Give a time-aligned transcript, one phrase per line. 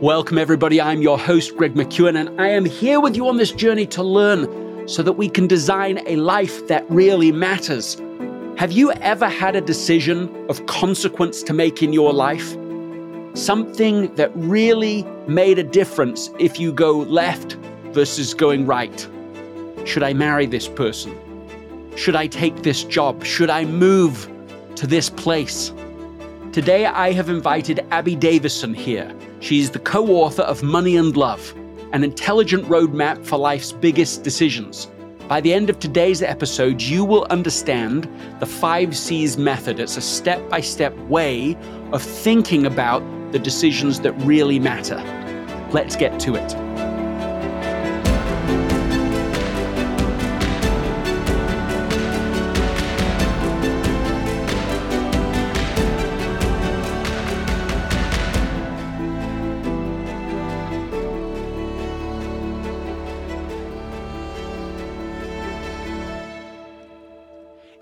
[0.00, 0.80] Welcome, everybody.
[0.80, 4.02] I'm your host, Greg McKeown, and I am here with you on this journey to
[4.04, 8.00] learn so that we can design a life that really matters.
[8.58, 12.56] Have you ever had a decision of consequence to make in your life?
[13.34, 17.54] Something that really made a difference if you go left
[17.90, 19.08] versus going right.
[19.84, 21.12] Should I marry this person?
[21.96, 23.24] Should I take this job?
[23.24, 24.30] Should I move
[24.76, 25.72] to this place?
[26.52, 29.12] Today, I have invited Abby Davisson here.
[29.40, 31.54] She's the co author of Money and Love,
[31.92, 34.88] an intelligent roadmap for life's biggest decisions.
[35.28, 38.08] By the end of today's episode, you will understand
[38.40, 39.78] the 5 C's method.
[39.78, 41.56] It's a step by step way
[41.92, 44.96] of thinking about the decisions that really matter.
[45.72, 46.67] Let's get to it.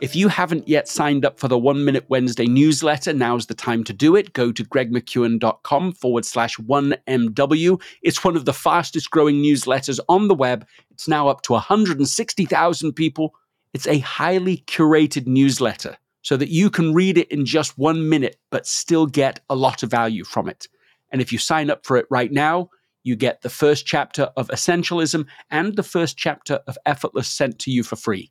[0.03, 3.83] If you haven't yet signed up for the One Minute Wednesday newsletter, now's the time
[3.85, 4.35] to do it.
[4.35, 7.81] Go to gregmckeown.com forward slash 1MW.
[8.03, 10.67] It's one of the fastest growing newsletters on the web.
[10.91, 13.35] It's now up to 160,000 people.
[13.73, 18.37] It's a highly curated newsletter so that you can read it in just one minute,
[18.51, 20.69] but still get a lot of value from it.
[21.11, 22.69] And if you sign up for it right now,
[23.03, 27.71] you get the first chapter of Essentialism and the first chapter of Effortless sent to
[27.71, 28.31] you for free.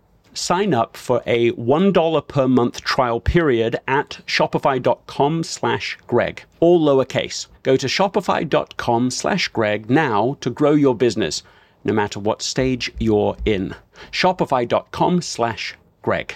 [0.33, 7.47] sign up for a $1 per month trial period at shopify.com slash greg all lowercase.
[7.63, 11.43] Go to shopify.com slash greg now to grow your business
[11.83, 13.75] no matter what stage you're in.
[14.11, 16.35] shopify.com slash greg.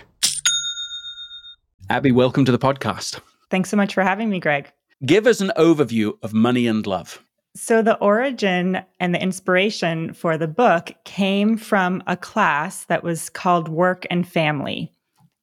[1.89, 3.19] Abby welcome to the podcast.
[3.49, 4.71] Thanks so much for having me greg.
[5.05, 7.24] Give us an overview of money and love
[7.55, 13.29] so, the origin and the inspiration for the book came from a class that was
[13.29, 14.91] called Work and Family.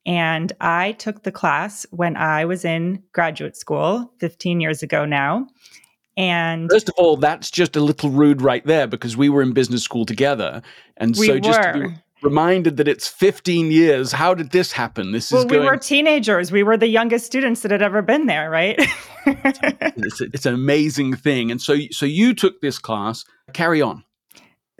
[0.04, 5.46] And I took the class when I was in graduate school 15 years ago now.
[6.16, 9.52] And first of all, that's just a little rude right there because we were in
[9.52, 10.60] business school together.
[10.98, 11.72] And so, just were.
[11.72, 14.12] to be reminded that it's 15 years.
[14.12, 15.12] How did this happen?
[15.12, 15.60] This well, is going...
[15.60, 16.52] we were teenagers.
[16.52, 18.76] We were the youngest students that had ever been there, right?
[19.26, 21.50] it's, a, it's an amazing thing.
[21.50, 23.24] And so, so you took this class.
[23.52, 24.04] Carry on.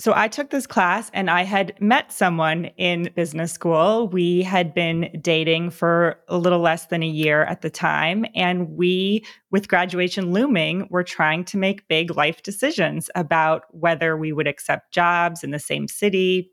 [0.01, 4.09] So I took this class and I had met someone in business school.
[4.09, 8.25] We had been dating for a little less than a year at the time.
[8.35, 14.33] And we, with graduation looming, were trying to make big life decisions about whether we
[14.33, 16.51] would accept jobs in the same city,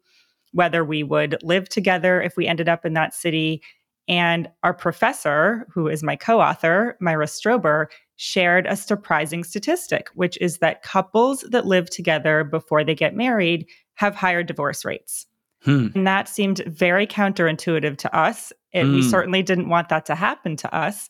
[0.52, 3.62] whether we would live together if we ended up in that city.
[4.08, 10.38] And our professor, who is my co author, Myra Strober, shared a surprising statistic, which
[10.42, 13.66] is that couples that live together before they get married
[13.96, 15.26] have higher divorce rates.
[15.62, 15.88] Hmm.
[15.94, 18.52] And that seemed very counterintuitive to us.
[18.74, 18.96] It, hmm.
[18.96, 21.10] We certainly didn't want that to happen to us.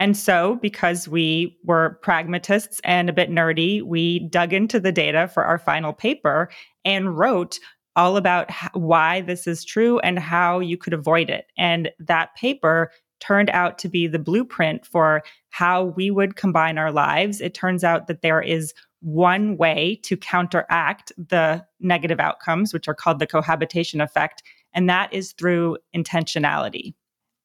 [0.00, 5.28] And so, because we were pragmatists and a bit nerdy, we dug into the data
[5.28, 6.50] for our final paper
[6.84, 7.58] and wrote
[7.98, 11.50] all about why this is true and how you could avoid it.
[11.58, 16.92] And that paper turned out to be the blueprint for how we would combine our
[16.92, 17.40] lives.
[17.40, 22.94] It turns out that there is one way to counteract the negative outcomes, which are
[22.94, 26.94] called the cohabitation effect, and that is through intentionality.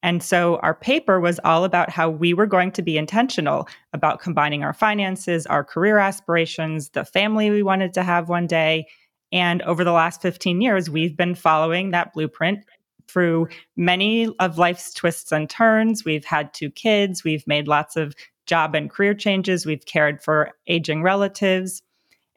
[0.03, 4.19] And so our paper was all about how we were going to be intentional about
[4.19, 8.85] combining our finances, our career aspirations, the family we wanted to have one day.
[9.33, 12.59] And over the last 15 years, we've been following that blueprint
[13.07, 16.06] through many of life's twists and turns.
[16.06, 18.13] We've had two kids, we've made lots of
[18.45, 21.81] job and career changes, we've cared for aging relatives.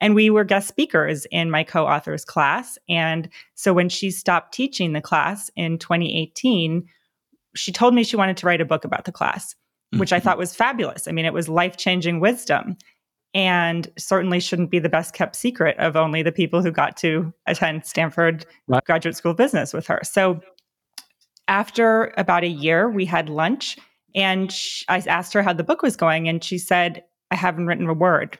[0.00, 2.78] And we were guest speakers in my co author's class.
[2.88, 6.86] And so when she stopped teaching the class in 2018,
[7.54, 10.00] she told me she wanted to write a book about the class, mm-hmm.
[10.00, 10.24] which I mm-hmm.
[10.24, 11.08] thought was fabulous.
[11.08, 12.76] I mean, it was life changing wisdom
[13.36, 17.30] and certainly shouldn't be the best kept secret of only the people who got to
[17.46, 18.82] attend Stanford right.
[18.86, 20.00] Graduate School of Business with her.
[20.04, 20.40] So
[21.46, 23.76] after about a year, we had lunch
[24.14, 27.66] and she, I asked her how the book was going, and she said, I haven't
[27.66, 28.38] written a word.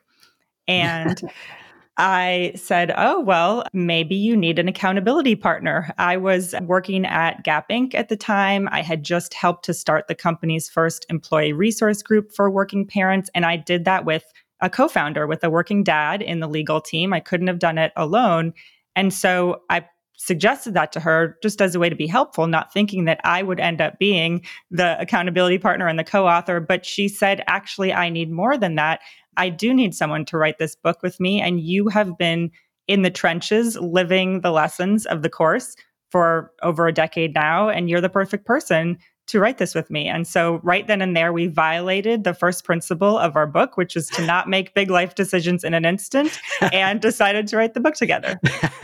[0.67, 1.21] And
[1.99, 5.93] I said, Oh, well, maybe you need an accountability partner.
[5.99, 7.95] I was working at Gap Inc.
[7.95, 8.71] at the time.
[8.73, 13.29] I had just helped to start the company's first employee resource group for working parents.
[13.35, 14.25] And I did that with
[14.61, 17.13] a co founder, with a working dad in the legal team.
[17.13, 18.53] I couldn't have done it alone.
[18.95, 19.87] And so I
[20.17, 23.43] suggested that to her just as a way to be helpful, not thinking that I
[23.43, 26.61] would end up being the accountability partner and the co author.
[26.61, 29.01] But she said, actually, I need more than that.
[29.37, 31.41] I do need someone to write this book with me.
[31.41, 32.51] And you have been
[32.89, 35.77] in the trenches living the lessons of the course
[36.11, 37.69] for over a decade now.
[37.69, 40.07] And you're the perfect person to write this with me.
[40.07, 43.97] And so, right then and there, we violated the first principle of our book, which
[43.97, 46.39] is to not make big life decisions in an instant,
[46.73, 48.41] and decided to write the book together.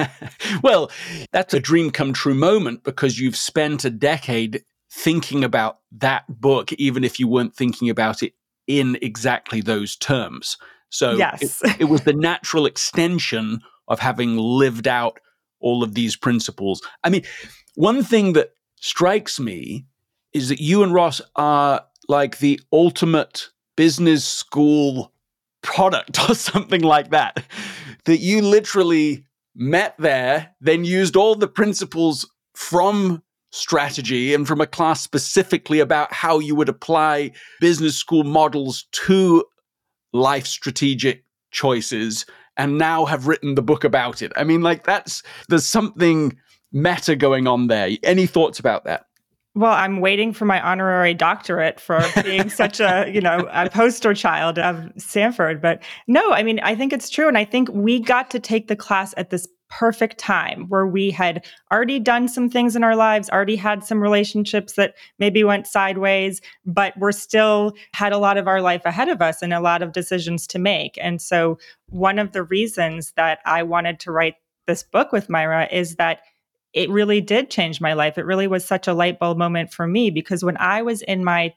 [0.63, 0.91] well,
[1.33, 6.73] that's a dream come true moment because you've spent a decade thinking about that book,
[6.75, 8.35] even if you weren't thinking about it
[8.67, 10.59] in exactly those terms.
[10.91, 11.63] So yes.
[11.63, 15.19] it, it was the natural extension of having lived out
[15.61, 16.83] all of these principles.
[17.03, 17.23] I mean,
[17.75, 18.51] one thing that
[18.81, 19.87] strikes me
[20.33, 25.13] is that you and Ross are like the ultimate business school
[25.63, 27.45] product or something like that.
[28.05, 29.25] That you literally
[29.55, 36.13] met there, then used all the principles from strategy and from a class specifically about
[36.13, 37.31] how you would apply
[37.61, 39.45] business school models to
[40.13, 42.25] life strategic choices
[42.57, 44.33] and now have written the book about it.
[44.37, 46.37] I mean, like that's there's something
[46.73, 47.91] meta going on there.
[48.03, 49.05] Any thoughts about that?
[49.55, 54.15] Well, I'm waiting for my honorary doctorate for being such a, you know, a poster
[54.15, 55.61] child of Stanford.
[55.61, 57.29] But no, I mean, I think it's true.
[57.29, 61.11] And I think we got to take the class at this perfect time where we
[61.11, 65.67] had already done some things in our lives, already had some relationships that maybe went
[65.67, 69.61] sideways, but we're still had a lot of our life ahead of us and a
[69.61, 70.99] lot of decisions to make.
[71.01, 71.59] And so,
[71.89, 74.35] one of the reasons that I wanted to write
[74.67, 76.21] this book with Myra is that
[76.73, 78.17] it really did change my life.
[78.17, 81.25] It really was such a light bulb moment for me because when I was in
[81.25, 81.55] my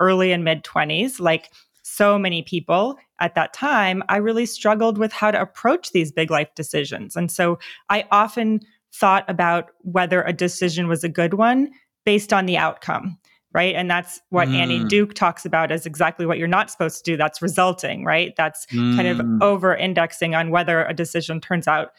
[0.00, 1.50] early and mid 20s, like
[1.82, 6.30] so many people at that time, I really struggled with how to approach these big
[6.30, 7.16] life decisions.
[7.16, 8.60] And so I often
[8.94, 11.70] thought about whether a decision was a good one
[12.04, 13.18] based on the outcome.
[13.54, 13.74] Right.
[13.74, 14.54] And that's what mm.
[14.56, 17.16] Annie Duke talks about as exactly what you're not supposed to do.
[17.16, 18.34] That's resulting, right?
[18.36, 18.94] That's mm.
[18.94, 19.42] kind of mm.
[19.42, 21.92] over indexing on whether a decision turns out,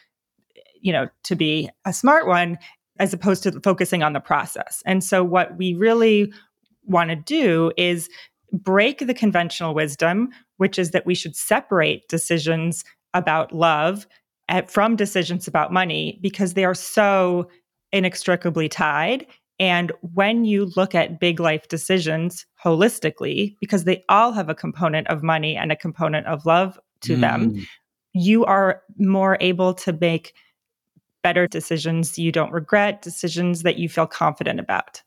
[0.80, 2.58] you know, to be a smart one
[2.98, 4.82] as opposed to focusing on the process.
[4.86, 6.32] And so what we really
[6.84, 8.08] want to do is
[8.52, 12.84] break the conventional wisdom, which is that we should separate decisions
[13.14, 14.06] about love
[14.48, 17.48] at, from decisions about money because they are so
[17.92, 19.26] inextricably tied.
[19.58, 25.06] And when you look at big life decisions holistically, because they all have a component
[25.08, 27.20] of money and a component of love to mm.
[27.20, 27.66] them,
[28.12, 30.34] you are more able to make
[31.22, 35.02] better decisions you don't regret, decisions that you feel confident about.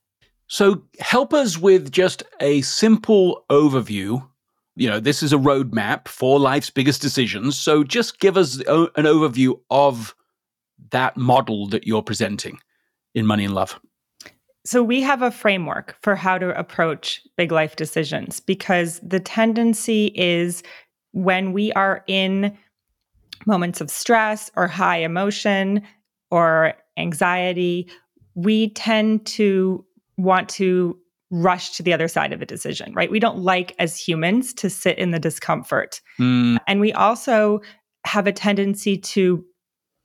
[0.47, 4.27] So help us with just a simple overview.
[4.75, 7.57] You know, this is a roadmap for life's biggest decisions.
[7.57, 10.15] So just give us an overview of
[10.91, 12.59] that model that you're presenting
[13.15, 13.79] in Money and Love.
[14.65, 20.13] So, we have a framework for how to approach big life decisions because the tendency
[20.15, 20.63] is
[21.11, 22.57] when we are in
[23.45, 25.81] moments of stress or high emotion
[26.33, 27.87] or anxiety,
[28.33, 29.85] we tend to
[30.17, 30.97] want to
[31.29, 33.11] rush to the other side of a decision, right?
[33.11, 36.01] We don't like as humans to sit in the discomfort.
[36.19, 36.57] Mm.
[36.67, 37.61] And we also
[38.03, 39.45] have a tendency to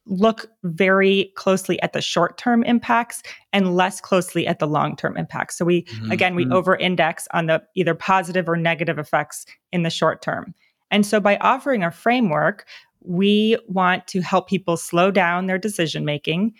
[0.04, 3.22] look very closely at the short term impacts
[3.54, 5.56] and less closely at the long term impacts.
[5.56, 6.12] So we mm-hmm.
[6.12, 6.52] again we mm-hmm.
[6.52, 10.54] over index on the either positive or negative effects in the short term.
[10.90, 12.66] And so by offering a framework,
[13.08, 16.52] we want to help people slow down their decision making,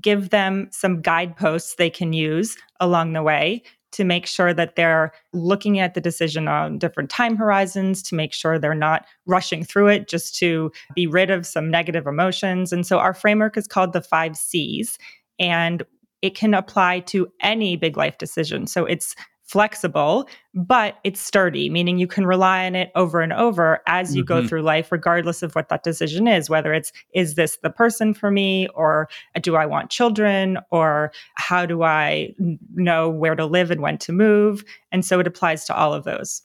[0.00, 5.12] give them some guideposts they can use along the way to make sure that they're
[5.32, 9.86] looking at the decision on different time horizons, to make sure they're not rushing through
[9.86, 12.72] it just to be rid of some negative emotions.
[12.72, 14.98] And so our framework is called the five C's,
[15.38, 15.84] and
[16.22, 18.66] it can apply to any big life decision.
[18.66, 19.14] So it's
[19.44, 24.24] flexible, but it's sturdy, meaning you can rely on it over and over as you
[24.24, 24.42] mm-hmm.
[24.42, 28.14] go through life, regardless of what that decision is, whether it's, is this the person
[28.14, 29.08] for me, or
[29.42, 32.34] do I want children, or how do I
[32.74, 34.64] know where to live and when to move?
[34.92, 36.42] And so it applies to all of those.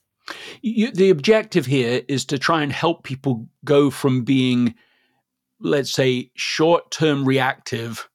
[0.62, 4.76] You, the objective here is to try and help people go from being,
[5.60, 8.08] let's say, short term reactive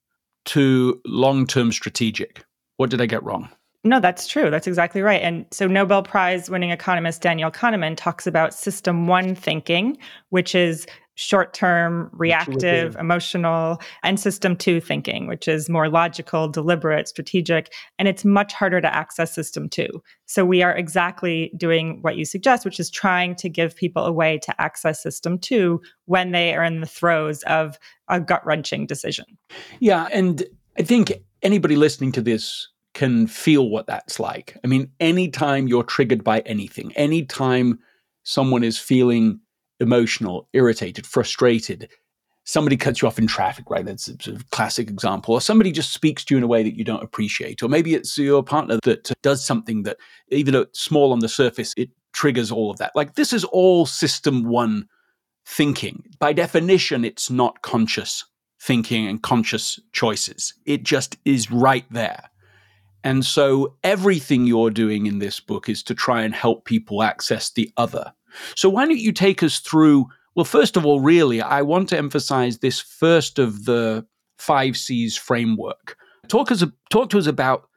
[0.46, 2.44] to long term strategic.
[2.76, 3.48] What did I get wrong?
[3.84, 4.50] No, that's true.
[4.50, 5.20] That's exactly right.
[5.20, 9.98] And so Nobel Prize winning economist Daniel Kahneman talks about system one thinking,
[10.30, 10.86] which is
[11.16, 17.72] short term, reactive, emotional, and system two thinking, which is more logical, deliberate, strategic.
[17.98, 20.02] And it's much harder to access system two.
[20.26, 24.12] So we are exactly doing what you suggest, which is trying to give people a
[24.12, 28.86] way to access system two when they are in the throes of a gut wrenching
[28.86, 29.26] decision.
[29.78, 30.08] Yeah.
[30.10, 30.42] And
[30.78, 31.12] I think
[31.42, 34.56] anybody listening to this can feel what that's like.
[34.64, 37.78] I mean, anytime you're triggered by anything, anytime
[38.22, 39.40] someone is feeling
[39.80, 41.88] emotional, irritated, frustrated,
[42.44, 43.84] somebody cuts you off in traffic, right?
[43.84, 45.34] That's a sort of classic example.
[45.34, 47.62] Or somebody just speaks to you in a way that you don't appreciate.
[47.62, 49.96] Or maybe it's your partner that uh, does something that,
[50.28, 52.92] even though it's small on the surface, it triggers all of that.
[52.94, 54.88] Like this is all system one
[55.46, 56.04] thinking.
[56.18, 58.24] By definition, it's not conscious
[58.60, 60.54] thinking and conscious choices.
[60.64, 62.30] It just is right there.
[63.04, 67.50] And so everything you're doing in this book is to try and help people access
[67.50, 68.12] the other.
[68.56, 70.06] So why don't you take us through?
[70.34, 74.04] Well, first of all, really, I want to emphasize this first of the
[74.38, 75.96] five C's framework.
[76.28, 77.68] Talk us talk to us about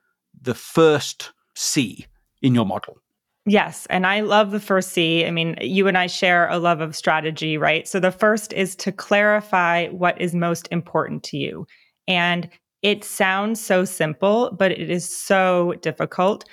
[0.42, 2.06] the first C
[2.42, 2.98] in your model.
[3.46, 3.86] Yes.
[3.90, 5.26] And I love the first C.
[5.26, 7.88] I mean, you and I share a love of strategy, right?
[7.88, 11.66] So the first is to clarify what is most important to you.
[12.08, 12.50] And
[12.88, 16.46] it sounds so simple, but it is so difficult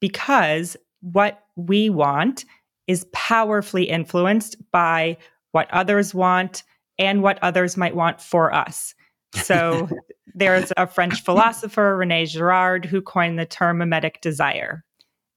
[0.00, 2.46] because what we want
[2.86, 5.18] is powerfully influenced by
[5.50, 6.62] what others want
[6.98, 8.94] and what others might want for us.
[9.34, 9.86] So
[10.34, 14.86] there's a French philosopher, Rene Girard, who coined the term mimetic desire.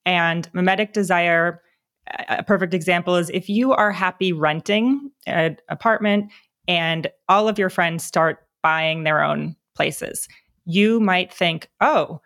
[0.06, 1.62] And mimetic desire,
[2.30, 6.32] a perfect example is if you are happy renting an apartment
[6.66, 10.30] and all of your friends start buying their own places.
[10.66, 12.22] You might think, oh,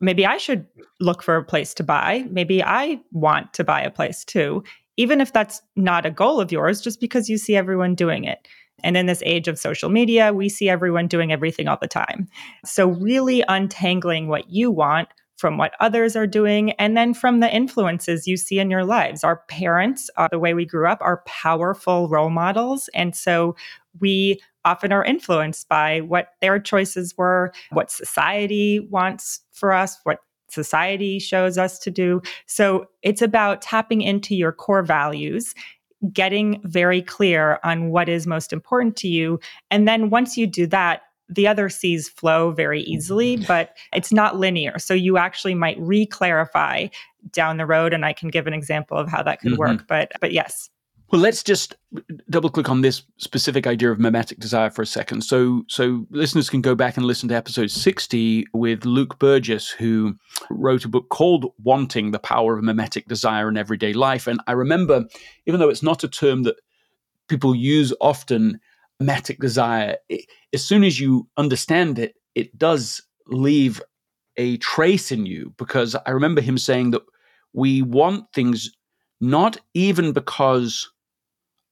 [0.00, 0.66] maybe I should
[1.00, 2.26] look for a place to buy.
[2.30, 4.62] Maybe I want to buy a place too,
[4.96, 8.46] even if that's not a goal of yours, just because you see everyone doing it.
[8.82, 12.28] And in this age of social media, we see everyone doing everything all the time.
[12.64, 17.54] So, really untangling what you want from what others are doing, and then from the
[17.54, 19.24] influences you see in your lives.
[19.24, 22.88] Our parents, uh, the way we grew up, are powerful role models.
[22.94, 23.56] And so,
[24.00, 30.20] we often are influenced by what their choices were, what society wants for us, what
[30.48, 32.22] society shows us to do.
[32.46, 35.54] So it's about tapping into your core values,
[36.12, 39.40] getting very clear on what is most important to you.
[39.70, 44.38] And then once you do that, the other C's flow very easily, but it's not
[44.38, 44.78] linear.
[44.78, 46.88] So you actually might re-clarify
[47.32, 47.92] down the road.
[47.92, 49.60] And I can give an example of how that could mm-hmm.
[49.60, 49.86] work.
[49.88, 50.70] But but yes.
[51.12, 51.76] Well, let's just
[52.28, 55.22] double click on this specific idea of mimetic desire for a second.
[55.22, 60.16] So, so listeners can go back and listen to episode 60 with Luke Burgis, who
[60.50, 64.26] wrote a book called Wanting the Power of Mimetic Desire in Everyday Life.
[64.26, 65.04] And I remember,
[65.46, 66.56] even though it's not a term that
[67.28, 68.58] people use often,
[69.00, 73.80] mimetic desire, it, as soon as you understand it, it does leave
[74.36, 77.02] a trace in you because I remember him saying that
[77.52, 78.70] we want things
[79.20, 80.90] not even because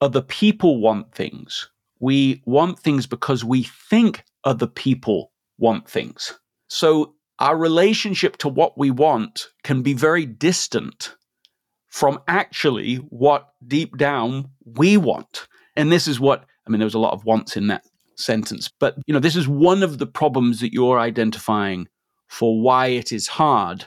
[0.00, 1.68] other people want things.
[2.00, 6.38] We want things because we think other people want things.
[6.68, 11.14] So our relationship to what we want can be very distant
[11.88, 15.46] from actually what deep down we want.
[15.76, 17.84] And this is what, I mean, there was a lot of wants in that
[18.16, 21.88] sentence, but you know, this is one of the problems that you're identifying
[22.28, 23.86] for why it is hard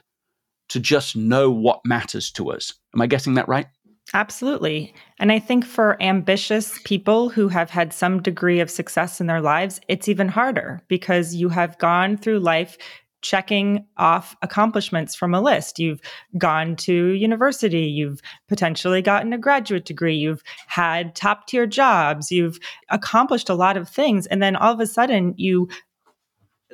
[0.70, 2.74] to just know what matters to us.
[2.94, 3.68] Am I getting that right?
[4.14, 4.94] Absolutely.
[5.20, 9.42] And I think for ambitious people who have had some degree of success in their
[9.42, 12.78] lives, it's even harder because you have gone through life
[13.26, 15.80] checking off accomplishments from a list.
[15.80, 16.00] You've
[16.38, 22.60] gone to university, you've potentially gotten a graduate degree, you've had top tier jobs, you've
[22.90, 24.28] accomplished a lot of things.
[24.28, 25.68] And then all of a sudden you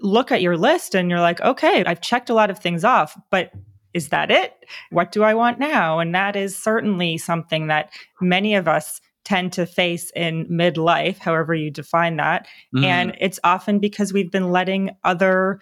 [0.01, 3.17] look at your list and you're like, okay, I've checked a lot of things off,
[3.29, 3.51] but
[3.93, 4.53] is that it?
[4.89, 5.99] What do I want now?
[5.99, 11.53] And that is certainly something that many of us tend to face in midlife, however
[11.53, 12.47] you define that.
[12.75, 12.85] Mm.
[12.85, 15.59] And it's often because we've been letting other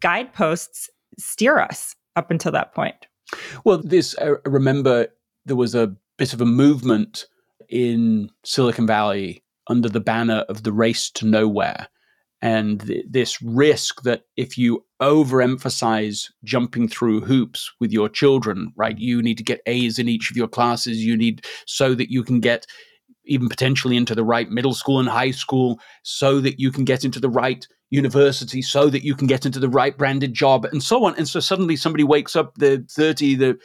[0.00, 3.06] guideposts steer us up until that point.
[3.64, 5.08] Well, this, I remember
[5.44, 7.26] there was a bit of a movement
[7.68, 11.88] in Silicon Valley under the banner of the race to nowhere
[12.40, 18.98] and th- this risk that if you overemphasize jumping through hoops with your children, right,
[18.98, 22.22] you need to get A's in each of your classes, you need so that you
[22.22, 22.66] can get
[23.24, 27.04] even potentially into the right middle school and high school, so that you can get
[27.04, 30.82] into the right university, so that you can get into the right branded job, and
[30.82, 31.14] so on.
[31.16, 33.58] And so suddenly somebody wakes up, the 30, the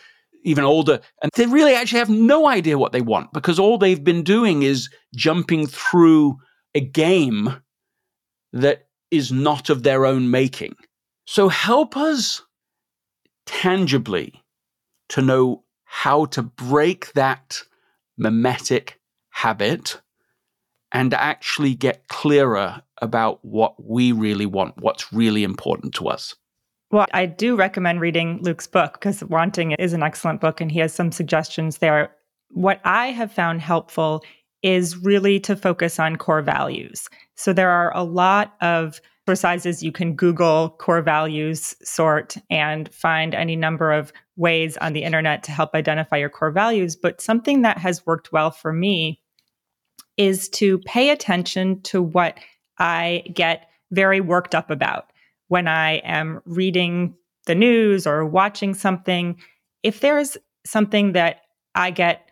[0.43, 4.03] even older, and they really actually have no idea what they want because all they've
[4.03, 6.35] been doing is jumping through
[6.75, 7.55] a game
[8.53, 10.75] that is not of their own making.
[11.25, 12.41] So help us
[13.45, 14.41] tangibly
[15.09, 17.61] to know how to break that
[18.17, 18.99] mimetic
[19.31, 20.01] habit
[20.91, 26.35] and actually get clearer about what we really want, what's really important to us.
[26.91, 30.79] Well, I do recommend reading Luke's book because Wanting is an excellent book and he
[30.79, 32.11] has some suggestions there.
[32.49, 34.23] What I have found helpful
[34.63, 37.07] is really to focus on core values.
[37.35, 43.33] So there are a lot of exercises you can Google core values sort and find
[43.33, 46.95] any number of ways on the internet to help identify your core values.
[46.95, 49.21] But something that has worked well for me
[50.17, 52.37] is to pay attention to what
[52.79, 55.11] I get very worked up about
[55.47, 57.15] when I am reading
[57.45, 59.39] the news or watching something.
[59.83, 61.41] If there's something that
[61.75, 62.22] I get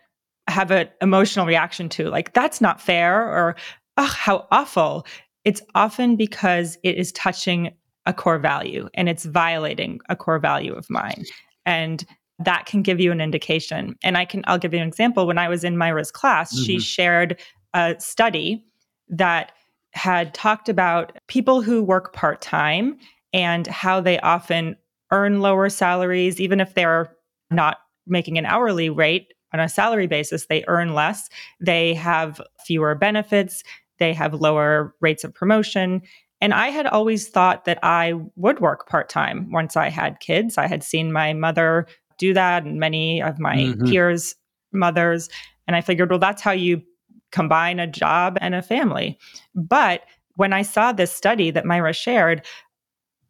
[0.48, 3.56] have an emotional reaction to, like, that's not fair, or,
[3.96, 5.06] oh, how awful.
[5.44, 7.72] It's often because it is touching
[8.06, 11.24] a core value and it's violating a core value of mine.
[11.64, 12.04] And
[12.38, 13.96] that can give you an indication.
[14.02, 15.26] And I can, I'll give you an example.
[15.26, 16.64] When I was in Myra's class, mm-hmm.
[16.64, 17.40] she shared
[17.74, 18.64] a study
[19.08, 19.52] that
[19.92, 22.98] had talked about people who work part time
[23.32, 24.76] and how they often
[25.12, 27.14] earn lower salaries, even if they're
[27.50, 31.28] not making an hourly rate on a salary basis, they earn less,
[31.60, 33.62] they have fewer benefits,
[33.98, 36.02] they have lower rates of promotion.
[36.40, 40.58] And I had always thought that I would work part time once I had kids.
[40.58, 41.86] I had seen my mother
[42.18, 43.86] do that and many of my mm-hmm.
[43.86, 44.34] peers'
[44.72, 45.28] mothers.
[45.66, 46.82] And I figured, well, that's how you
[47.30, 49.18] combine a job and a family.
[49.54, 50.02] But
[50.36, 52.44] when I saw this study that Myra shared,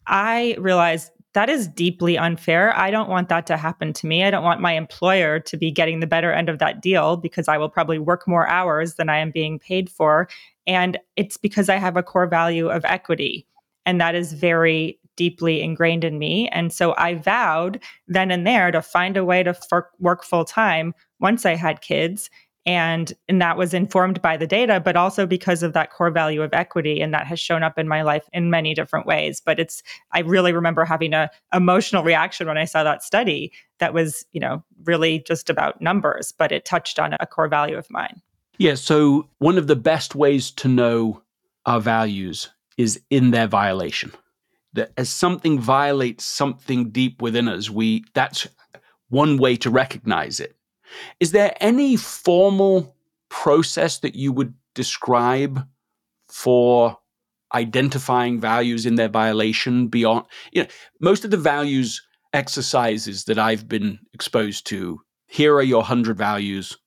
[0.06, 2.76] I realized that is deeply unfair.
[2.76, 4.24] I don't want that to happen to me.
[4.24, 7.48] I don't want my employer to be getting the better end of that deal because
[7.48, 10.28] I will probably work more hours than I am being paid for.
[10.66, 13.46] And it's because I have a core value of equity.
[13.86, 16.48] And that is very deeply ingrained in me.
[16.48, 20.44] And so I vowed then and there to find a way to f- work full
[20.44, 22.30] time once I had kids
[22.64, 26.42] and and that was informed by the data but also because of that core value
[26.42, 29.40] of equity and that has shown up in my life in many different ways.
[29.40, 33.94] But it's i really remember having a emotional reaction when i saw that study that
[33.94, 37.90] was you know really just about numbers but it touched on a core value of
[37.90, 38.20] mine.
[38.58, 41.22] Yeah so one of the best ways to know
[41.66, 44.12] our values is in their violation.
[44.74, 48.46] That as something violates something deep within us we that's
[49.08, 50.56] one way to recognize it
[51.20, 52.96] is there any formal
[53.28, 55.66] process that you would describe
[56.28, 56.96] for
[57.54, 60.68] identifying values in their violation beyond you know
[61.00, 62.02] most of the values
[62.32, 66.78] exercises that I've been exposed to here are your 100 values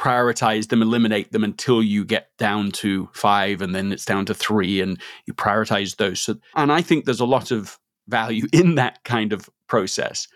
[0.00, 4.34] prioritize them eliminate them until you get down to 5 and then it's down to
[4.34, 6.20] 3 and you prioritize those.
[6.20, 7.78] So, and I think there's a lot of
[8.08, 10.26] value in that kind of process.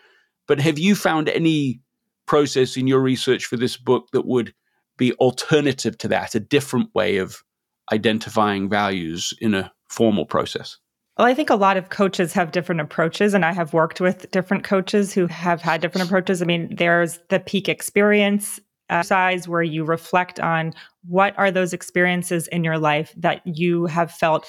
[0.47, 1.81] But have you found any
[2.25, 4.53] process in your research for this book that would
[4.97, 7.43] be alternative to that, a different way of
[7.91, 10.77] identifying values in a formal process?
[11.17, 14.29] Well, I think a lot of coaches have different approaches, and I have worked with
[14.31, 16.41] different coaches who have had different approaches.
[16.41, 18.59] I mean, there's the peak experience
[18.89, 20.73] uh, exercise where you reflect on
[21.07, 24.45] what are those experiences in your life that you have felt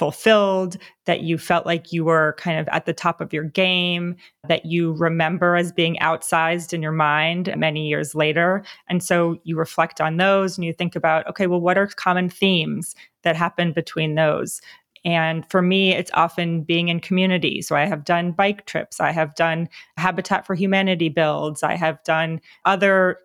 [0.00, 4.16] fulfilled, that you felt like you were kind of at the top of your game,
[4.48, 8.64] that you remember as being outsized in your mind many years later.
[8.88, 12.30] And so you reflect on those and you think about, okay, well, what are common
[12.30, 14.62] themes that happen between those?
[15.04, 17.60] And for me, it's often being in community.
[17.60, 22.02] So I have done bike trips, I have done Habitat for Humanity builds, I have
[22.04, 23.18] done other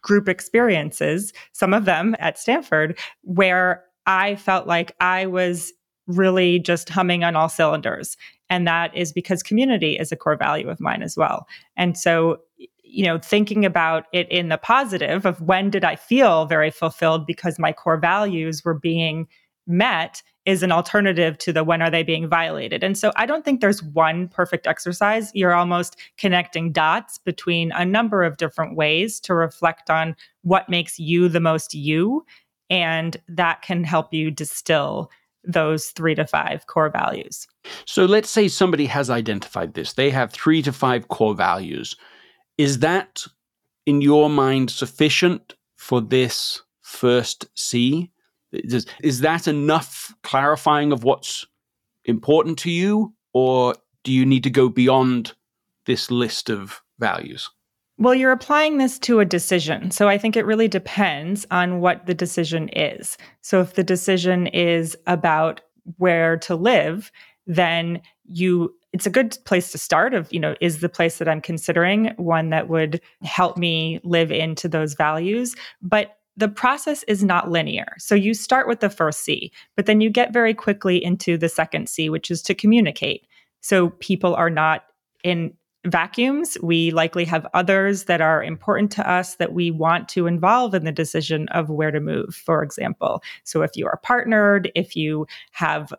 [0.00, 5.72] group experiences, some of them at Stanford, where I felt like I was
[6.06, 8.16] really just humming on all cylinders.
[8.50, 11.46] And that is because community is a core value of mine as well.
[11.76, 12.40] And so,
[12.82, 17.26] you know, thinking about it in the positive of when did I feel very fulfilled
[17.26, 19.26] because my core values were being
[19.66, 22.84] met is an alternative to the when are they being violated.
[22.84, 25.30] And so I don't think there's one perfect exercise.
[25.34, 30.98] You're almost connecting dots between a number of different ways to reflect on what makes
[30.98, 32.26] you the most you.
[32.68, 35.10] And that can help you distill
[35.46, 37.46] those three to five core values.
[37.84, 41.96] So let's say somebody has identified this, they have three to five core values.
[42.58, 43.24] Is that,
[43.86, 48.10] in your mind, sufficient for this first C?
[48.52, 51.46] Is, is that enough clarifying of what's
[52.04, 55.34] important to you, or do you need to go beyond
[55.86, 57.50] this list of values?
[57.96, 59.90] Well, you're applying this to a decision.
[59.90, 63.16] So I think it really depends on what the decision is.
[63.40, 65.60] So if the decision is about
[65.98, 67.12] where to live,
[67.46, 71.28] then you it's a good place to start of, you know, is the place that
[71.28, 77.24] I'm considering one that would help me live into those values, but the process is
[77.24, 77.86] not linear.
[77.98, 81.48] So you start with the first C, but then you get very quickly into the
[81.48, 83.26] second C, which is to communicate.
[83.62, 84.84] So people are not
[85.24, 85.54] in
[85.86, 86.56] vacuums.
[86.62, 90.84] We likely have others that are important to us that we want to involve in
[90.84, 93.22] the decision of where to move, for example.
[93.44, 95.92] So if you are partnered, if you have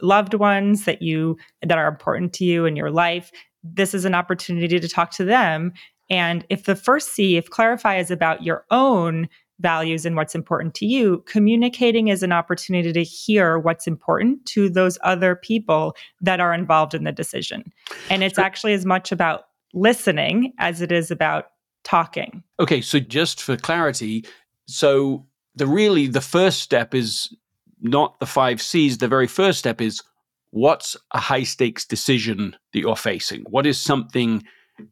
[0.00, 3.30] loved ones that you that are important to you in your life,
[3.62, 5.72] this is an opportunity to talk to them.
[6.10, 9.28] And if the first C, if clarify is about your own
[9.60, 14.68] values and what's important to you, communicating is an opportunity to hear what's important to
[14.68, 17.72] those other people that are involved in the decision.
[18.08, 19.44] And it's actually as much about
[19.74, 21.46] listening as it is about
[21.84, 22.42] talking.
[22.60, 24.24] Okay, so just for clarity,
[24.66, 27.34] so the really the first step is
[27.80, 30.02] not the 5 Cs, the very first step is
[30.50, 33.42] what's a high stakes decision that you're facing?
[33.50, 34.42] What is something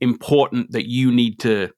[0.01, 1.71] important that you need to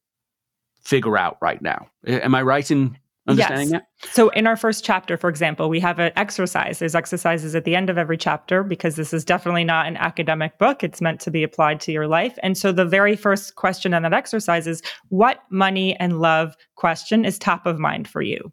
[0.88, 1.86] figure out right now.
[2.06, 2.96] Am I right in
[3.26, 3.82] understanding yes.
[4.02, 4.14] that?
[4.14, 6.78] So, in our first chapter, for example, we have an exercise.
[6.78, 10.58] There's exercises at the end of every chapter because this is definitely not an academic
[10.58, 10.82] book.
[10.82, 12.38] It's meant to be applied to your life.
[12.42, 17.26] And so, the very first question on that exercise is what money and love question
[17.26, 18.50] is top of mind for you?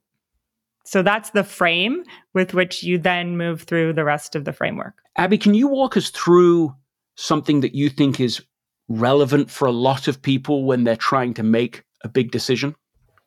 [0.83, 4.95] So, that's the frame with which you then move through the rest of the framework.
[5.15, 6.75] Abby, can you walk us through
[7.15, 8.43] something that you think is
[8.89, 12.75] relevant for a lot of people when they're trying to make a big decision?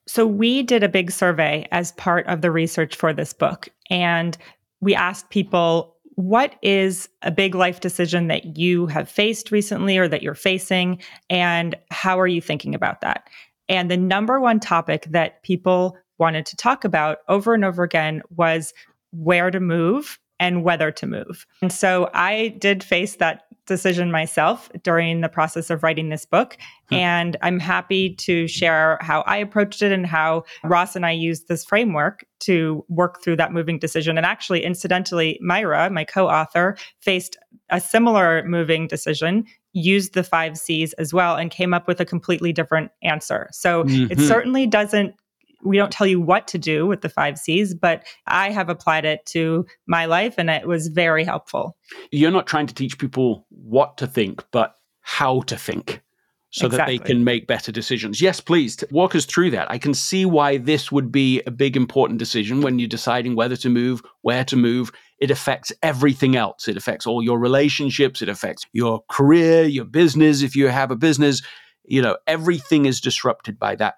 [0.06, 3.68] So, we did a big survey as part of the research for this book.
[3.90, 4.36] And
[4.80, 10.08] we asked people, what is a big life decision that you have faced recently or
[10.08, 11.00] that you're facing?
[11.30, 13.28] And how are you thinking about that?
[13.68, 18.22] And the number one topic that people wanted to talk about over and over again
[18.34, 18.74] was
[19.12, 21.46] where to move and whether to move.
[21.62, 26.56] And so I did face that decision myself during the process of writing this book.
[26.88, 26.94] Hmm.
[26.94, 31.46] And I'm happy to share how I approached it and how Ross and I used
[31.48, 34.16] this framework to work through that moving decision.
[34.16, 37.36] And actually, incidentally, Myra, my co author, faced
[37.70, 42.04] a similar moving decision used the five C's as well and came up with a
[42.04, 43.48] completely different answer.
[43.52, 44.10] So mm-hmm.
[44.10, 45.14] it certainly doesn't
[45.62, 49.04] we don't tell you what to do with the five C's, but I have applied
[49.04, 51.76] it to my life and it was very helpful.
[52.10, 56.02] You're not trying to teach people what to think, but how to think
[56.50, 56.96] so exactly.
[56.96, 58.20] that they can make better decisions.
[58.20, 59.70] Yes, please walk us through that.
[59.70, 63.56] I can see why this would be a big, important decision when you're deciding whether
[63.56, 64.90] to move, where to move.
[65.20, 66.68] It affects everything else.
[66.68, 68.22] It affects all your relationships.
[68.22, 70.42] It affects your career, your business.
[70.42, 71.42] If you have a business,
[71.84, 73.96] you know, everything is disrupted by that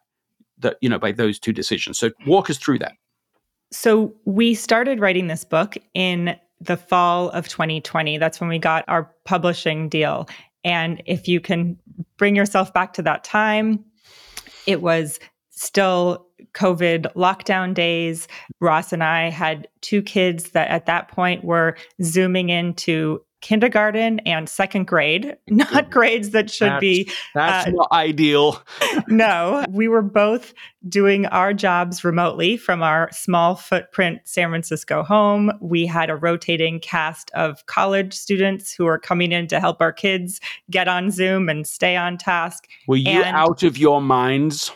[0.60, 1.98] that you know by those two decisions.
[1.98, 2.92] So walk us through that.
[3.72, 8.18] So we started writing this book in the fall of 2020.
[8.18, 10.28] That's when we got our publishing deal.
[10.64, 11.78] And if you can
[12.16, 13.84] bring yourself back to that time,
[14.66, 15.18] it was
[15.50, 18.28] still COVID lockdown days.
[18.60, 24.48] Ross and I had two kids that at that point were zooming into kindergarten and
[24.48, 27.10] second grade, not grades that should that's, be.
[27.34, 28.62] That's uh, not ideal.
[29.08, 30.52] no, we were both
[30.88, 35.52] doing our jobs remotely from our small footprint San Francisco home.
[35.60, 39.92] We had a rotating cast of college students who were coming in to help our
[39.92, 42.68] kids get on Zoom and stay on task.
[42.86, 44.72] Were you and out of your minds?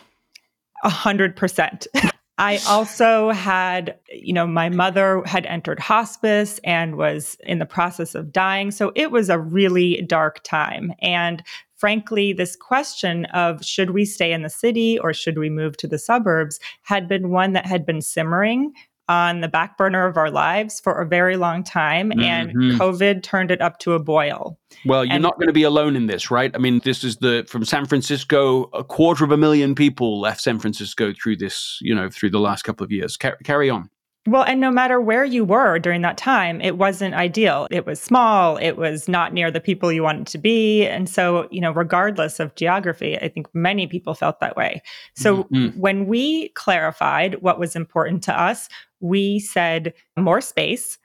[0.83, 1.87] A hundred percent.
[2.37, 8.13] I also had, you know, my mother had entered hospice and was in the process
[8.13, 8.71] of dying.
[8.71, 10.93] So it was a really dark time.
[11.01, 11.41] And
[11.77, 15.87] frankly, this question of should we stay in the city or should we move to
[15.87, 18.73] the suburbs had been one that had been simmering
[19.07, 22.21] on the back burner of our lives for a very long time mm-hmm.
[22.21, 24.57] and covid turned it up to a boil.
[24.85, 26.51] Well you're and, not going to be alone in this right?
[26.53, 30.41] I mean this is the from san francisco a quarter of a million people left
[30.41, 33.17] san francisco through this you know through the last couple of years.
[33.17, 33.89] Car- carry on
[34.27, 37.67] well, and no matter where you were during that time, it wasn't ideal.
[37.69, 40.85] It was small, it was not near the people you wanted to be.
[40.87, 44.81] And so, you know, regardless of geography, I think many people felt that way.
[45.15, 45.79] So mm-hmm.
[45.79, 48.67] when we clarified what was important to us,
[48.99, 50.97] we said more space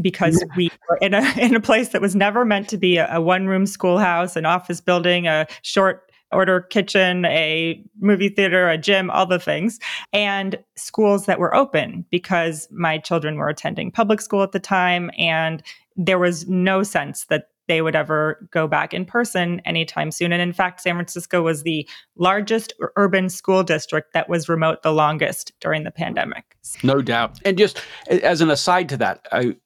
[0.00, 0.54] because yeah.
[0.56, 3.20] we were in a in a place that was never meant to be a, a
[3.20, 9.10] one room schoolhouse, an office building, a short order kitchen, a movie theater, a gym,
[9.10, 9.78] all the things,
[10.12, 15.10] and schools that were open because my children were attending public school at the time.
[15.16, 15.62] And
[15.96, 20.32] there was no sense that they would ever go back in person anytime soon.
[20.32, 24.92] And in fact, San Francisco was the largest urban school district that was remote the
[24.92, 26.56] longest during the pandemic.
[26.82, 27.38] No doubt.
[27.44, 29.56] And just as an aside to that, I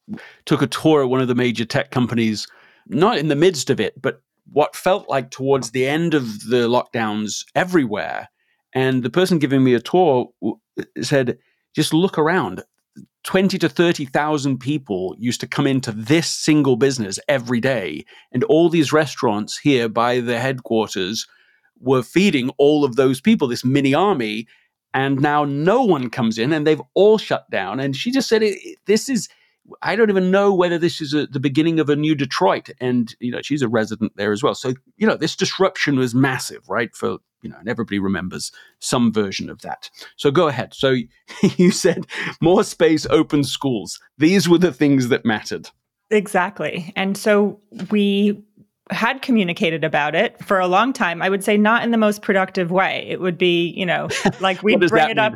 [0.45, 2.47] took a tour of one of the major tech companies,
[2.87, 6.69] not in the midst of it, but what felt like towards the end of the
[6.69, 8.29] lockdowns everywhere.
[8.75, 10.31] And the person giving me a tour
[11.03, 11.39] said,
[11.75, 12.63] just look around.
[13.25, 18.05] 20 to 30,000 people used to come into this single business every day.
[18.33, 21.27] And all these restaurants here by the headquarters
[21.81, 24.47] were feeding all of those people, this mini army.
[24.95, 27.81] And now no one comes in and they've all shut down.
[27.81, 28.43] And she just said,
[28.87, 29.29] This is
[29.83, 32.71] I don't even know whether this is a, the beginning of a new Detroit.
[32.81, 34.55] And, you know, she's a resident there as well.
[34.55, 36.95] So, you know, this disruption was massive, right?
[36.95, 39.91] For, you know, and everybody remembers some version of that.
[40.17, 40.75] So go ahead.
[40.75, 40.97] So
[41.57, 42.07] you said
[42.41, 44.01] more space, open schools.
[44.19, 45.71] These were the things that mattered.
[46.11, 46.93] Exactly.
[46.97, 48.43] And so we
[48.91, 51.21] had communicated about it for a long time.
[51.21, 53.07] I would say not in the most productive way.
[53.09, 54.09] It would be, you know,
[54.41, 55.19] like we bring it mean?
[55.19, 55.35] up.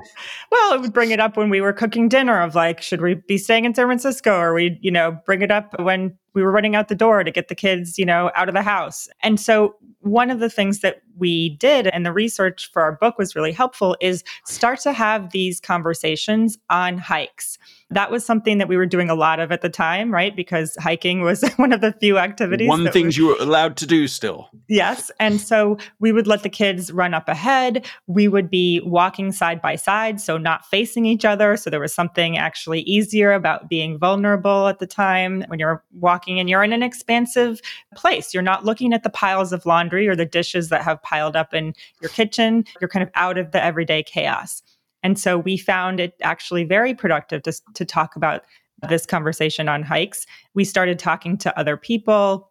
[0.51, 3.15] Well, it would bring it up when we were cooking dinner of like, should we
[3.15, 4.39] be staying in San Francisco?
[4.39, 7.31] Or we, you know, bring it up when we were running out the door to
[7.31, 9.09] get the kids, you know, out of the house.
[9.23, 13.19] And so one of the things that we did and the research for our book
[13.19, 17.59] was really helpful is start to have these conversations on hikes
[17.95, 20.35] that was something that we were doing a lot of at the time, right?
[20.35, 22.69] Because hiking was one of the few activities.
[22.69, 24.49] One things you were allowed to do still.
[24.69, 25.11] Yes.
[25.21, 27.87] And so we would let the kids run up ahead.
[28.07, 31.57] We would be walking side by side, so not facing each other.
[31.57, 36.39] So there was something actually easier about being vulnerable at the time when you're walking
[36.39, 37.61] and you're in an expansive
[37.95, 38.33] place.
[38.33, 41.55] You're not looking at the piles of laundry or the dishes that have piled up
[41.55, 42.65] in your kitchen.
[42.81, 44.63] You're kind of out of the everyday chaos.
[45.03, 48.43] And so we found it actually very productive to, to talk about
[48.89, 50.27] this conversation on hikes.
[50.55, 52.49] We started talking to other people.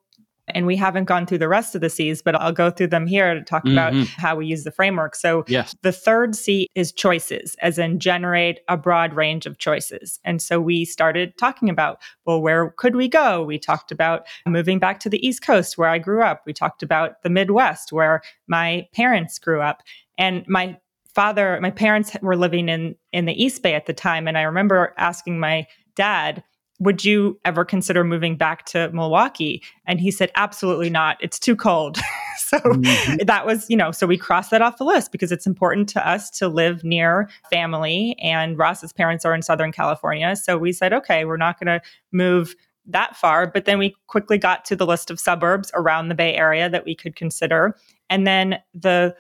[0.54, 3.08] And we haven't gone through the rest of the C's, but I'll go through them
[3.08, 3.72] here to talk mm-hmm.
[3.72, 5.16] about how we use the framework.
[5.16, 5.74] So, yes.
[5.82, 10.20] the third C is choices, as in generate a broad range of choices.
[10.26, 13.44] And so we started talking about, well, where could we go?
[13.44, 16.42] We talked about moving back to the East Coast, where I grew up.
[16.46, 19.84] We talked about the Midwest, where my parents grew up.
[20.18, 20.78] And my
[21.14, 24.44] father, my parents were living in in the East Bay at the time, and I
[24.44, 26.44] remember asking my dad,
[26.80, 31.18] "Would you ever consider moving back to Milwaukee?" And he said, "Absolutely not.
[31.22, 31.98] It's too cold."
[32.38, 33.26] so mm-hmm.
[33.26, 36.08] that was, you know, so we crossed that off the list because it's important to
[36.08, 38.16] us to live near family.
[38.22, 41.86] And Ross's parents are in Southern California, so we said, "Okay, we're not going to
[42.12, 42.56] move."
[42.88, 46.36] that far, but then we quickly got to the list of suburbs around the Bay
[46.36, 47.76] Area that we could consider.
[48.10, 49.16] And then the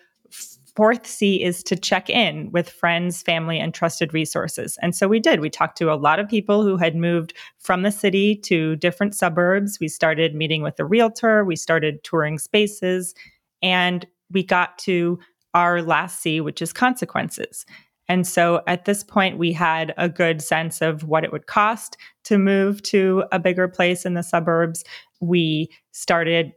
[0.75, 4.77] fourth C is to check in with friends, family, and trusted resources.
[4.81, 5.39] And so we did.
[5.39, 9.15] We talked to a lot of people who had moved from the city to different
[9.15, 9.79] suburbs.
[9.79, 13.13] We started meeting with a realtor, we started touring spaces,
[13.62, 15.19] and we got to
[15.53, 17.65] our last C, which is consequences.
[18.12, 21.95] And so at this point, we had a good sense of what it would cost
[22.26, 24.84] to move to a bigger place in the suburbs.
[25.21, 26.52] We started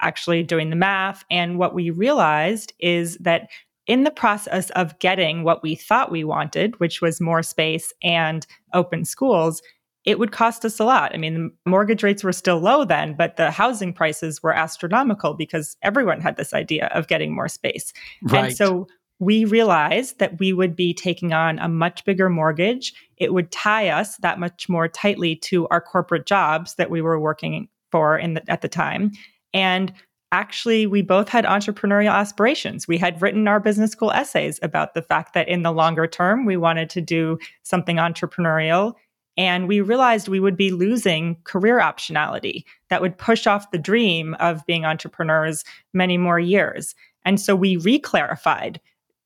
[0.00, 1.24] actually doing the math.
[1.30, 3.48] And what we realized is that
[3.86, 8.44] in the process of getting what we thought we wanted, which was more space and
[8.74, 9.62] open schools,
[10.04, 11.14] it would cost us a lot.
[11.14, 15.34] I mean, the mortgage rates were still low then, but the housing prices were astronomical
[15.34, 17.92] because everyone had this idea of getting more space.
[18.24, 18.46] Right.
[18.46, 22.92] And so we realized that we would be taking on a much bigger mortgage.
[23.16, 27.18] It would tie us that much more tightly to our corporate jobs that we were
[27.18, 29.12] working for in the, at the time.
[29.54, 29.92] And
[30.32, 32.86] actually, we both had entrepreneurial aspirations.
[32.86, 36.44] We had written our business school essays about the fact that in the longer term,
[36.44, 38.94] we wanted to do something entrepreneurial.
[39.38, 44.34] And we realized we would be losing career optionality that would push off the dream
[44.40, 46.94] of being entrepreneurs many more years.
[47.24, 48.78] And so we reclarified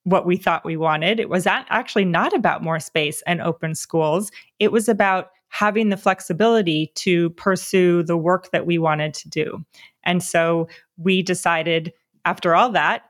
[0.04, 1.20] what we thought we wanted.
[1.20, 4.30] It was actually not about more space and open schools.
[4.58, 9.64] It was about having the flexibility to pursue the work that we wanted to do.
[10.04, 11.92] And so we decided
[12.24, 13.02] after all that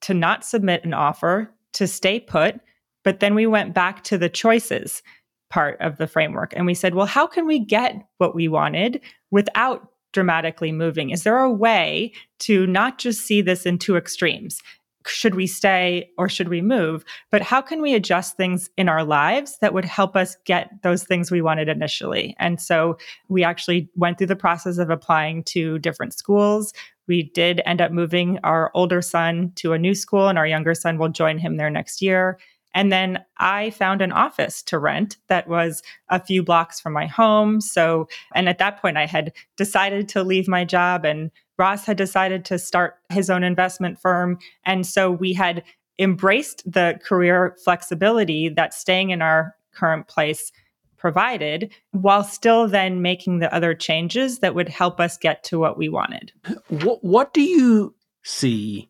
[0.00, 2.60] to not submit an offer, to stay put.
[3.04, 5.02] But then we went back to the choices
[5.50, 9.00] part of the framework and we said, well, how can we get what we wanted
[9.30, 11.10] without dramatically moving?
[11.10, 14.62] Is there a way to not just see this in two extremes?
[15.06, 17.04] Should we stay or should we move?
[17.30, 21.04] But how can we adjust things in our lives that would help us get those
[21.04, 22.36] things we wanted initially?
[22.38, 26.72] And so we actually went through the process of applying to different schools.
[27.08, 30.74] We did end up moving our older son to a new school, and our younger
[30.74, 32.38] son will join him there next year.
[32.74, 37.06] And then I found an office to rent that was a few blocks from my
[37.06, 37.60] home.
[37.60, 41.96] So, and at that point, I had decided to leave my job and Ross had
[41.96, 44.38] decided to start his own investment firm.
[44.64, 45.62] And so we had
[45.98, 50.52] embraced the career flexibility that staying in our current place
[50.96, 55.76] provided while still then making the other changes that would help us get to what
[55.76, 56.32] we wanted.
[56.68, 58.88] What, what do you see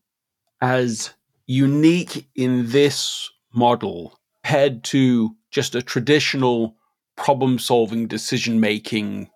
[0.60, 1.10] as
[1.46, 6.76] unique in this model compared to just a traditional
[7.16, 9.30] problem solving decision making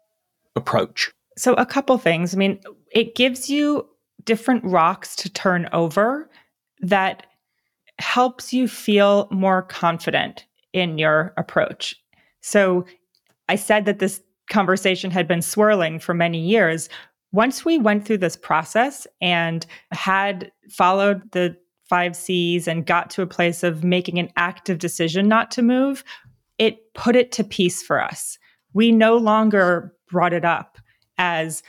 [0.54, 1.10] approach?
[1.38, 2.34] So, a couple things.
[2.34, 2.60] I mean,
[2.96, 3.86] it gives you
[4.24, 6.30] different rocks to turn over
[6.80, 7.26] that
[7.98, 11.94] helps you feel more confident in your approach.
[12.40, 12.86] So,
[13.50, 16.88] I said that this conversation had been swirling for many years.
[17.32, 21.54] Once we went through this process and had followed the
[21.84, 26.02] five C's and got to a place of making an active decision not to move,
[26.56, 28.38] it put it to peace for us.
[28.72, 30.78] We no longer brought it up
[31.18, 31.62] as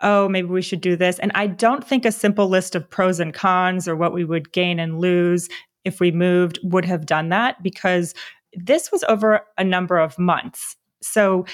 [0.00, 1.18] oh, maybe we should do this.
[1.18, 4.52] And I don't think a simple list of pros and cons or what we would
[4.52, 5.48] gain and lose
[5.84, 8.14] if we moved would have done that because
[8.52, 10.76] this was over a number of months.
[11.02, 11.44] So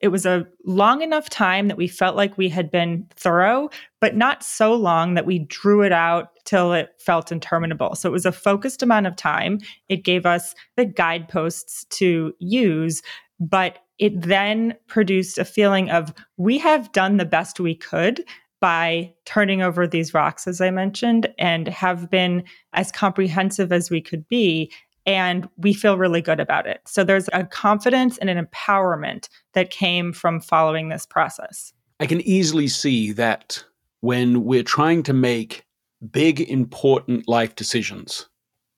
[0.00, 3.68] it was a long enough time that we felt like we had been thorough,
[4.00, 7.94] but not so long that we drew it out till it felt interminable.
[7.94, 9.58] So it was a focused amount of time.
[9.88, 13.02] It gave us the guideposts to use,
[13.40, 18.24] but it then produced a feeling of we have done the best we could
[18.60, 24.00] by turning over these rocks, as I mentioned, and have been as comprehensive as we
[24.00, 24.72] could be.
[25.06, 26.82] And we feel really good about it.
[26.86, 31.72] So there's a confidence and an empowerment that came from following this process.
[32.00, 33.64] I can easily see that
[34.00, 35.64] when we're trying to make
[36.10, 38.28] big, important life decisions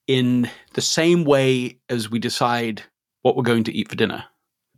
[0.07, 2.81] in the same way as we decide
[3.23, 4.23] what we're going to eat for dinner,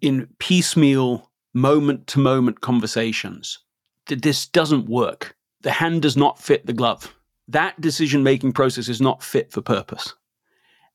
[0.04, 3.60] in piecemeal, moment to moment conversations
[4.08, 5.36] this doesn't work.
[5.62, 7.14] The hand does not fit the glove.
[7.48, 10.14] That decision making process is not fit for purpose.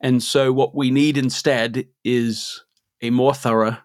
[0.01, 2.63] And so, what we need instead is
[3.03, 3.77] a more thorough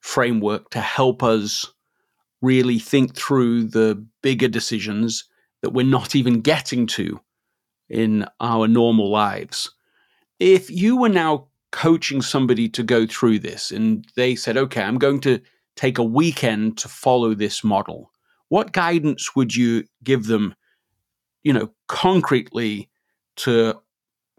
[0.00, 1.72] framework to help us
[2.42, 5.24] really think through the bigger decisions
[5.62, 7.20] that we're not even getting to
[7.88, 9.72] in our normal lives.
[10.38, 14.98] If you were now coaching somebody to go through this and they said, okay, I'm
[14.98, 15.40] going to
[15.76, 18.10] take a weekend to follow this model,
[18.48, 20.54] what guidance would you give them,
[21.42, 22.88] you know, concretely
[23.36, 23.74] to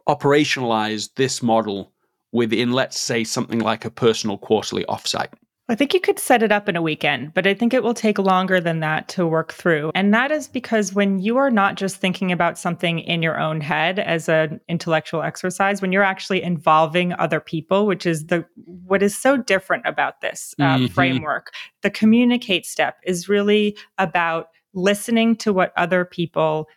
[0.08, 1.94] operationalize this model
[2.32, 5.34] within, let's say, something like a personal quarterly offsite?
[5.70, 7.94] I think you could set it up in a weekend, but I think it will
[7.94, 9.92] take longer than that to work through.
[9.96, 13.60] And that is because when you are not just thinking about something in your own
[13.60, 18.46] head as an intellectual exercise, when you're actually involving other people, which is the
[18.86, 20.86] what is so different about this uh, mm-hmm.
[20.88, 21.52] framework,
[21.82, 26.68] the communicate step is really about listening to what other people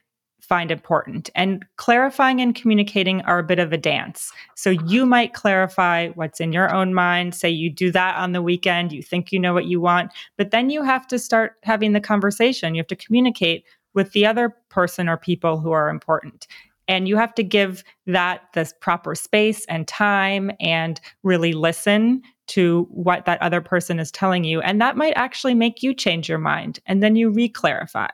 [0.51, 1.31] find important.
[1.37, 4.33] And clarifying and communicating are a bit of a dance.
[4.57, 7.37] So you might clarify what's in your own mind.
[7.37, 10.51] Say you do that on the weekend, you think you know what you want, but
[10.51, 12.75] then you have to start having the conversation.
[12.75, 13.65] You have to communicate
[13.95, 16.49] with the other person or people who are important.
[16.91, 22.89] And you have to give that the proper space and time and really listen to
[22.91, 24.61] what that other person is telling you.
[24.61, 26.81] And that might actually make you change your mind.
[26.87, 28.09] And then you re-clarify.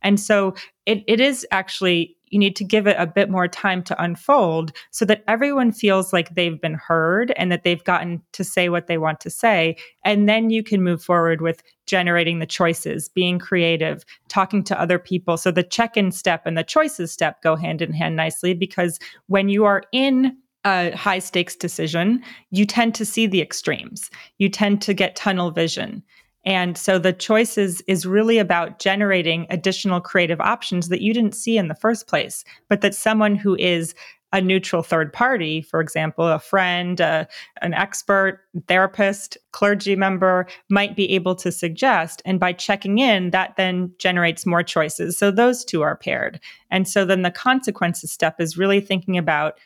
[0.00, 0.54] And so
[0.86, 4.72] it, it is actually you need to give it a bit more time to unfold
[4.90, 8.86] so that everyone feels like they've been heard and that they've gotten to say what
[8.86, 9.76] they want to say.
[10.04, 14.98] And then you can move forward with generating the choices, being creative, talking to other
[14.98, 15.36] people.
[15.36, 18.98] So the check in step and the choices step go hand in hand nicely because
[19.26, 24.10] when you are in a high stakes decision, you tend to see the extremes.
[24.38, 26.02] You tend to get tunnel vision.
[26.44, 31.56] And so the choices is really about generating additional creative options that you didn't see
[31.56, 33.94] in the first place, but that someone who is
[34.32, 37.26] a neutral third party, for example, a friend, uh,
[37.60, 42.22] an expert, therapist, clergy member, might be able to suggest.
[42.24, 45.18] And by checking in, that then generates more choices.
[45.18, 46.40] So those two are paired.
[46.70, 49.58] And so then the consequences step is really thinking about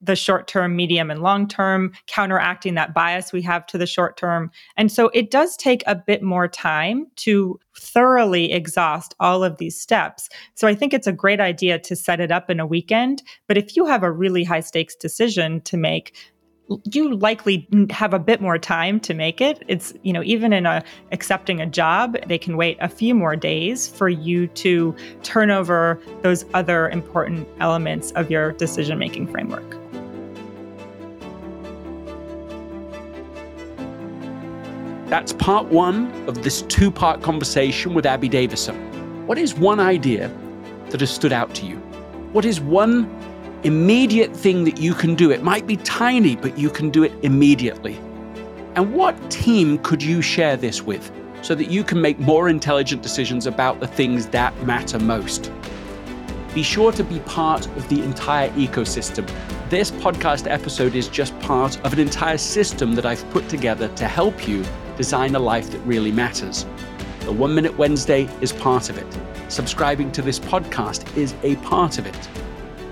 [0.00, 4.16] the short term, medium, and long term, counteracting that bias we have to the short
[4.16, 4.50] term.
[4.76, 9.80] And so it does take a bit more time to thoroughly exhaust all of these
[9.80, 10.28] steps.
[10.54, 13.22] So I think it's a great idea to set it up in a weekend.
[13.48, 16.14] But if you have a really high stakes decision to make,
[16.92, 20.64] you likely have a bit more time to make it it's you know even in
[20.64, 20.82] a
[21.12, 26.00] accepting a job they can wait a few more days for you to turn over
[26.22, 29.83] those other important elements of your decision making framework
[35.14, 38.74] That's part one of this two part conversation with Abby Davisson.
[39.28, 40.28] What is one idea
[40.90, 41.76] that has stood out to you?
[42.32, 43.08] What is one
[43.62, 45.30] immediate thing that you can do?
[45.30, 47.94] It might be tiny, but you can do it immediately.
[48.74, 51.12] And what team could you share this with
[51.42, 55.52] so that you can make more intelligent decisions about the things that matter most?
[56.54, 59.30] Be sure to be part of the entire ecosystem.
[59.70, 64.08] This podcast episode is just part of an entire system that I've put together to
[64.08, 64.64] help you
[64.96, 66.66] design a life that really matters.
[67.20, 69.06] The One Minute Wednesday is part of it.
[69.48, 72.28] Subscribing to this podcast is a part of it.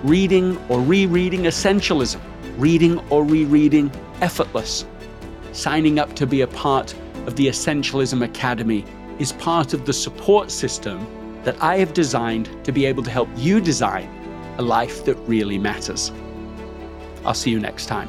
[0.03, 2.21] Reading or rereading Essentialism,
[2.57, 3.91] reading or rereading
[4.21, 4.85] Effortless.
[5.53, 6.95] Signing up to be a part
[7.27, 8.85] of the Essentialism Academy
[9.19, 11.07] is part of the support system
[11.45, 14.09] that I have designed to be able to help you design
[14.59, 16.13] a life that really matters.
[17.25, 18.09] I'll see you next time.